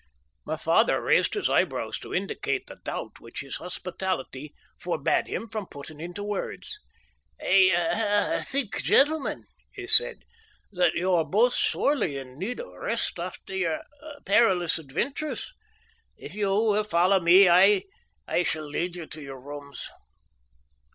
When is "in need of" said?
12.17-12.69